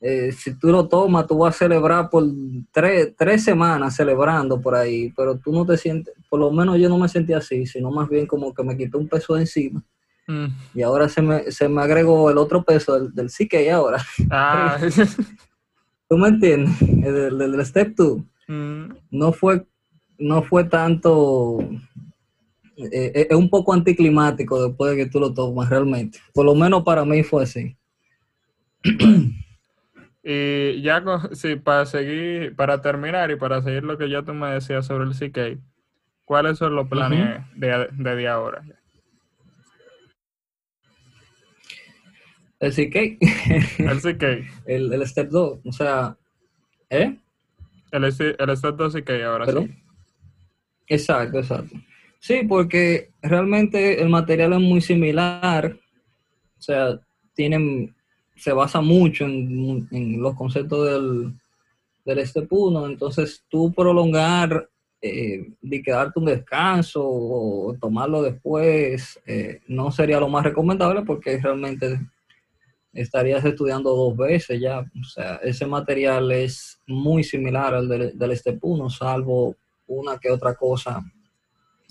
[0.00, 2.24] eh, si tú lo tomas, tú vas a celebrar por
[2.72, 6.88] tres, tres, semanas celebrando por ahí, pero tú no te sientes, por lo menos yo
[6.88, 9.84] no me sentí así, sino más bien como que me quitó un peso de encima.
[10.26, 10.46] Mm.
[10.74, 14.02] Y ahora se me, se me agregó el otro peso del, del y ahora.
[14.30, 14.78] Ah.
[16.08, 16.80] ¿Tú me entiendes?
[16.82, 18.20] El del, Step 2.
[18.48, 18.84] Mm.
[19.10, 19.66] No fue,
[20.18, 21.58] no fue tanto...
[22.76, 26.18] Eh, eh, es un poco anticlimático después de que tú lo tomas realmente.
[26.32, 27.76] Por lo menos para mí fue así.
[30.24, 34.52] Y ya, sí, para seguir, para terminar y para seguir lo que ya tú me
[34.52, 35.60] decías sobre el CK,
[36.24, 38.62] ¿cuáles son los planes de, de, ahora?
[42.62, 42.96] El CK.
[43.80, 44.22] El CK.
[44.66, 46.16] el, Step 2, o sea,
[46.88, 47.16] ¿eh?
[47.90, 49.74] El, el Step 2 CK ahora sí.
[50.86, 51.76] Exacto, exacto.
[52.20, 55.76] Sí, porque realmente el material es muy similar,
[56.56, 57.00] o sea,
[57.34, 57.92] tienen
[58.36, 61.32] se basa mucho en, los conceptos del,
[62.04, 64.68] del Step 1, entonces tú prolongar,
[65.00, 71.38] eh, de quedarte un descanso o tomarlo después, eh, no sería lo más recomendable porque
[71.38, 71.98] realmente
[72.92, 78.36] estarías estudiando dos veces ya, o sea, ese material es muy similar al del, del
[78.36, 81.02] Step 1, salvo una que otra cosa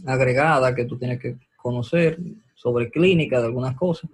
[0.06, 2.20] agregada que tú tienes que conocer
[2.56, 4.10] sobre clínica de algunas cosas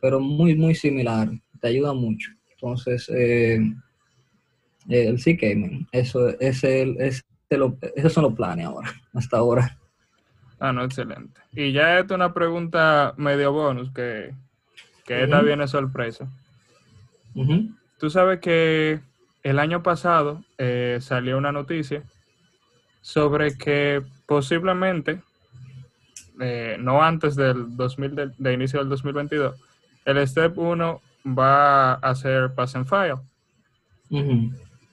[0.00, 1.28] pero muy, muy similar,
[1.60, 2.30] te ayuda mucho.
[2.52, 3.60] Entonces, eh,
[4.88, 7.24] el CK, eso es el, es
[7.94, 9.78] esos son los planes ahora, hasta ahora.
[10.60, 11.40] Ah, no, excelente.
[11.52, 14.34] Y ya es una pregunta medio bonus que,
[15.08, 16.28] que esta viene sorpresa.
[17.98, 19.00] Tú sabes que
[19.42, 22.02] el año pasado eh, salió una noticia
[23.00, 25.22] sobre que posiblemente,
[26.40, 29.58] eh, no antes del 2000, de, inicio del 2022,
[30.04, 33.16] el Step 1 va a ser Pass and File.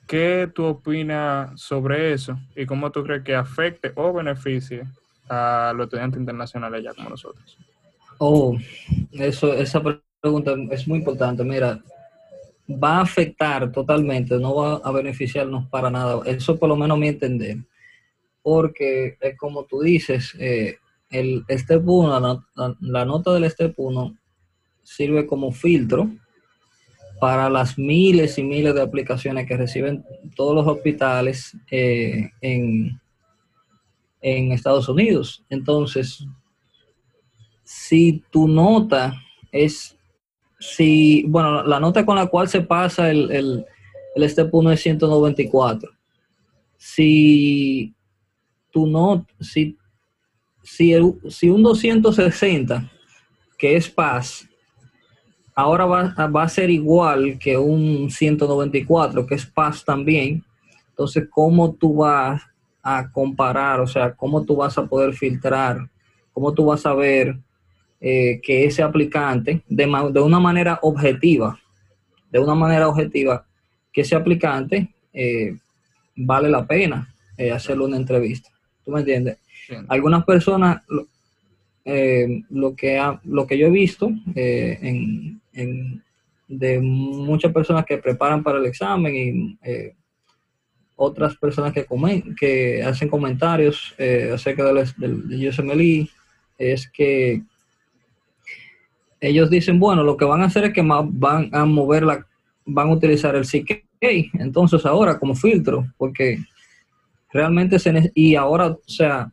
[0.08, 4.86] ¿Qué tú opinas sobre eso y cómo tú crees que afecte o beneficie
[5.28, 7.58] a los estudiantes internacionales ya como nosotros?
[8.18, 8.58] Oh,
[9.12, 9.82] eso, esa
[10.26, 11.44] pregunta es muy importante.
[11.44, 11.80] Mira,
[12.68, 16.22] va a afectar totalmente, no va a beneficiarnos para nada.
[16.26, 17.58] Eso por lo menos mi entender.
[18.42, 20.78] Porque es como tú dices, eh,
[21.12, 22.44] el Step 1,
[22.80, 24.18] la, nota del Step 1
[24.82, 26.10] sirve como filtro
[27.20, 30.04] para las miles y miles de aplicaciones que reciben
[30.36, 33.00] todos los hospitales eh, en,
[34.22, 35.46] en Estados Unidos.
[35.50, 36.26] Entonces,
[37.64, 39.22] si tu nota
[39.52, 39.95] es,
[40.74, 43.66] si, bueno, la nota con la cual se pasa el, el,
[44.16, 45.92] el Step 1 es 194.
[46.78, 47.94] Si
[48.72, 49.78] tu nota, si,
[50.64, 50.94] si,
[51.30, 52.92] si un 260,
[53.58, 54.48] que es paz,
[55.56, 60.44] ahora va, a ser igual que un 194, que es paz también.
[60.90, 62.42] Entonces, ¿cómo tú vas
[62.84, 63.80] a comparar?
[63.80, 65.90] O sea, ¿cómo tú vas a poder filtrar?
[66.34, 67.40] ¿Cómo tú vas a ver
[68.08, 71.60] eh, que ese aplicante, de, de, una manera objetiva,
[72.30, 73.48] de una manera objetiva,
[73.92, 75.58] que ese aplicante eh,
[76.16, 78.52] vale la pena eh, hacerle una entrevista?
[78.84, 79.40] ¿Tú me entiendes?
[79.88, 80.84] Algunas personas
[81.84, 84.78] eh, lo, que lo que yo he visto eh,
[85.52, 86.04] en,
[86.48, 89.96] de muchas personas que preparan para el examen y eh,
[90.96, 93.96] otras personas que, comen, que hacen comentarios
[94.32, 96.08] acerca del, del USMLE
[96.60, 97.42] es que
[99.26, 102.26] ellos dicen, bueno, lo que van a hacer es que van a mover la,
[102.66, 103.86] van a utilizar el CK,
[104.40, 106.40] entonces ahora como filtro, porque
[107.32, 109.32] realmente se y ahora, o sea,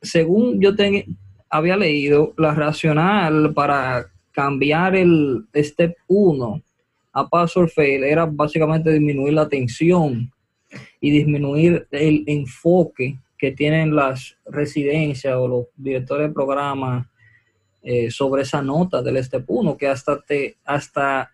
[0.00, 1.00] según yo tengo,
[1.48, 6.62] había leído, la racional para cambiar el step 1
[7.12, 10.32] a password fail era básicamente disminuir la tensión
[11.00, 17.10] y disminuir el enfoque que tienen las residencias o los directores de programa
[17.82, 21.32] eh, sobre esa nota del step 1 que hasta te hasta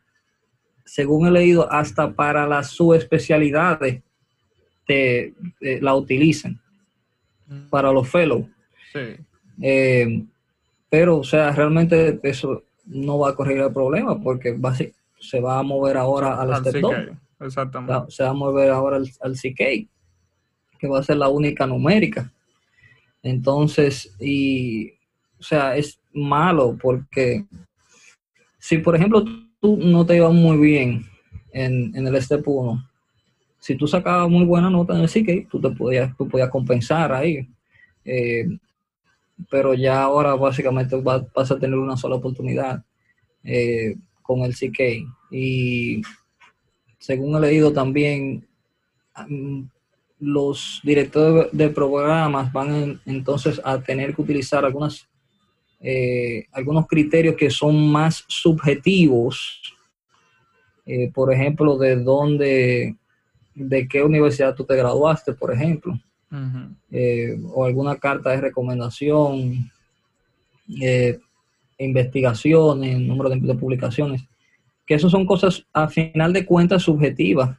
[0.85, 4.03] según he leído hasta para las subespecialidades
[4.87, 6.61] te, eh, la utilizan
[7.47, 7.69] mm.
[7.69, 8.47] para los fellows
[8.93, 9.17] sí.
[9.61, 10.25] Eh,
[10.89, 14.59] pero, o sea, realmente eso no va a corregir el problema porque
[15.19, 16.95] se va a mover ahora al, step 2.
[17.41, 18.11] Exactamente.
[18.11, 19.89] Se va a mover ahora al, al, CK,
[20.79, 22.33] que va a ser la única numérica.
[23.23, 24.95] Entonces, y,
[25.39, 27.45] o sea, es malo porque
[28.59, 29.25] si, por ejemplo,
[29.61, 31.05] tú no te ibas muy bien
[31.53, 32.89] en, en el step 1,
[33.59, 37.13] si tú sacabas muy buena nota en el CK, tú te podías, tú podías compensar
[37.13, 37.49] ahí.
[38.05, 38.49] Eh,
[39.51, 42.83] pero ya ahora básicamente vas a tener una sola oportunidad
[43.45, 45.07] eh, con el CK.
[45.31, 46.03] Y
[46.99, 48.47] según he leído también,
[50.21, 55.08] los directores de programas van entonces a tener que utilizar algunas,
[55.81, 59.61] eh, algunos criterios que son más subjetivos.
[60.85, 62.97] Eh, por ejemplo, de dónde,
[63.55, 65.99] de qué universidad tú te graduaste, por ejemplo.
[66.91, 69.71] Eh, o alguna carta de recomendación,
[71.79, 74.23] investigaciones, número de, publicaciones,
[74.85, 77.57] que eso son cosas a final de cuentas subjetivas,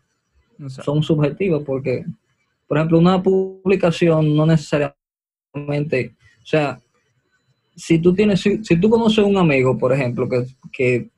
[0.84, 2.06] son subjetivas porque,
[2.68, 6.14] por ejemplo, una publicación no necesariamente,
[6.44, 6.80] o sea,
[7.80, 11.10] si tú tienes, si, tú conoces un amigo, por ejemplo, que, que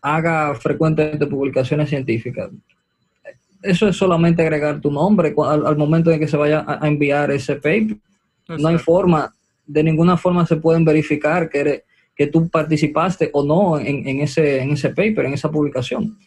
[0.00, 2.50] haga frecuentemente publicaciones científicas,
[3.62, 7.56] eso es solamente agregar tu nombre al, momento en que se vaya a, enviar ese
[7.56, 7.96] paper.
[8.58, 9.32] No hay forma,
[9.66, 11.84] de ninguna forma se pueden verificar que,
[12.16, 16.18] que tú participaste o no en, ese, en ese paper, en esa publicación.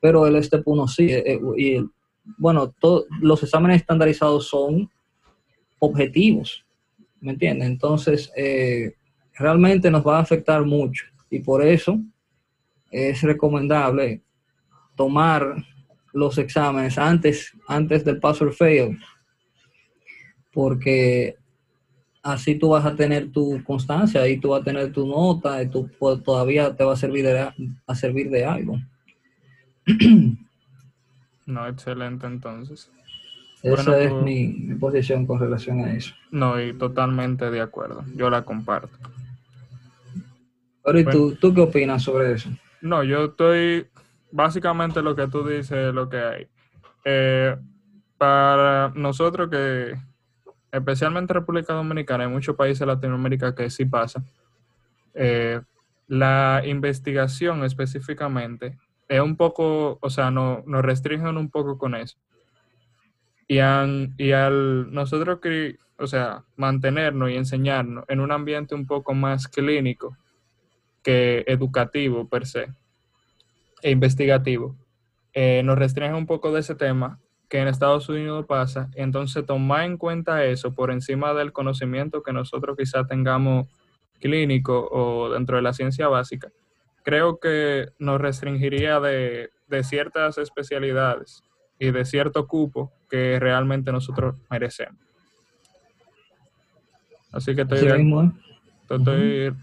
[0.00, 1.06] Pero el Step 1 sí.
[1.10, 1.86] Eh, eh, y,
[2.38, 2.74] bueno,
[3.20, 4.88] los exámenes estandarizados son
[5.78, 6.64] objetivos,
[7.20, 7.68] ¿me entiendes?
[7.68, 8.94] Entonces, eh,
[9.38, 11.98] realmente nos va a afectar mucho y por eso
[12.90, 14.22] es recomendable
[14.96, 15.56] tomar
[16.12, 18.98] los exámenes antes, antes del pass or fail,
[20.52, 21.36] porque
[22.22, 25.68] así tú vas a tener tu constancia, ahí tú vas a tener tu nota, y
[25.68, 27.50] tú pues, todavía te va a servir de,
[27.86, 28.78] a servir de algo.
[31.44, 32.88] No, excelente entonces.
[33.64, 36.14] Esa es pues mi, posición con relación a eso.
[36.30, 38.04] No, y totalmente de acuerdo.
[38.14, 38.96] Yo la comparto.
[40.84, 42.50] Pero ¿y tú, tú qué opinas sobre eso?
[42.80, 43.86] No, yo estoy
[44.32, 46.48] básicamente lo que tú dices, lo que hay.
[47.04, 47.56] Eh,
[48.18, 49.94] para nosotros que,
[50.72, 54.24] especialmente República Dominicana, hay muchos países de Latinoamérica que sí pasa,
[55.14, 55.60] eh,
[56.08, 58.78] la investigación específicamente
[59.08, 62.16] es un poco, o sea, no, nos restringen un poco con eso.
[63.46, 65.38] Y, y al nosotros,
[65.98, 70.16] o sea, mantenernos y enseñarnos en un ambiente un poco más clínico
[71.02, 72.72] que educativo per se,
[73.82, 74.76] e investigativo,
[75.32, 79.84] eh, nos restringe un poco de ese tema que en Estados Unidos pasa, entonces tomar
[79.84, 83.66] en cuenta eso por encima del conocimiento que nosotros quizá tengamos
[84.20, 86.50] clínico o dentro de la ciencia básica,
[87.02, 89.50] creo que nos restringiría de,
[89.82, 91.42] ciertas especialidades
[91.78, 95.00] y de cierto cupo que realmente nosotros merecemos.
[97.32, 97.78] Así que estoy,
[98.90, 99.54] estoy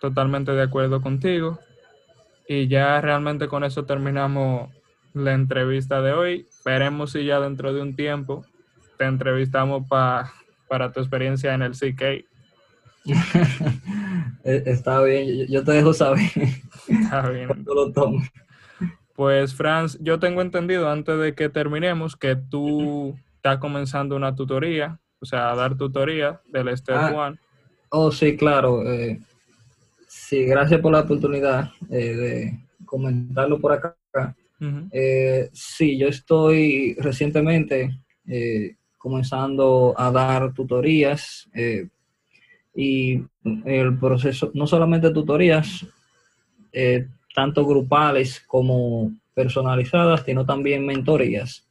[0.00, 1.58] totalmente de acuerdo contigo.
[2.48, 4.70] Y ya realmente con eso terminamos
[5.14, 6.48] la entrevista de hoy.
[6.64, 8.44] Veremos si ya dentro de un tiempo
[8.98, 12.26] te entrevistamos para tu experiencia en el CK.
[14.42, 16.30] E, está bien, yo te dejo saber.
[16.88, 17.48] Está bien.
[19.14, 24.98] Pues Franz, yo tengo entendido antes de que terminemos que tú estás comenzando una tutoría,
[25.20, 27.38] o sea, a dar tutoría del Step ah, One.
[27.90, 28.82] Oh, sí, claro.
[28.90, 29.20] Eh,
[30.30, 33.96] Sí, gracias por la oportunidad eh, de comentarlo por acá.
[34.92, 41.50] Eh, sí, yo estoy recientemente eh, comenzando a dar tutorías
[42.76, 43.20] y
[43.64, 45.84] el proceso, no solamente tutorías,
[47.34, 51.66] tanto grupales como personalizadas, sino también mentorías.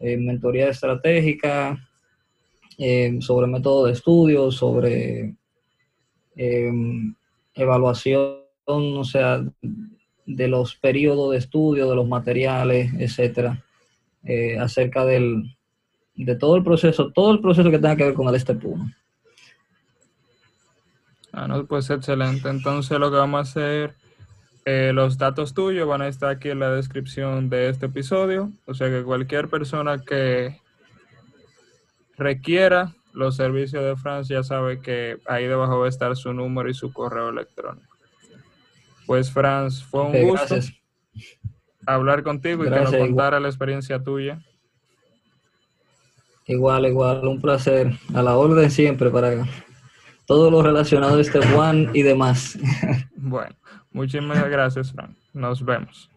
[0.00, 1.78] mentoría estratégica
[3.20, 5.34] sobre método de estudio, sobre
[7.54, 8.36] evaluación,
[8.66, 9.44] o sea,
[10.26, 13.62] de los periodos de estudio, de los materiales, etcétera,
[14.24, 15.56] eh, acerca del,
[16.14, 18.56] de todo el proceso, todo el proceso que tenga que ver con el este
[21.32, 22.48] Ah, no, pues excelente.
[22.48, 23.94] Entonces lo que vamos a hacer,
[24.66, 28.52] eh, los datos tuyos van a estar aquí en la descripción de este episodio.
[28.66, 30.60] O sea que cualquier persona que
[32.18, 36.68] requiera los servicios de Francia, ya sabe que ahí debajo va a estar su número
[36.70, 37.96] y su correo electrónico.
[39.06, 40.56] Pues Franz, fue un gusto
[41.86, 44.40] hablar contigo y que nos contara la experiencia tuya.
[46.46, 47.92] Igual, igual, un placer.
[48.14, 49.46] A la orden siempre para
[50.26, 52.58] todo lo relacionado a este Juan y demás.
[53.24, 53.54] Bueno,
[53.92, 55.16] muchísimas gracias, Franz.
[55.32, 56.11] Nos vemos.